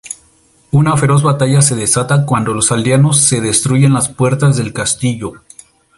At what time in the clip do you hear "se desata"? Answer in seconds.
1.61-2.25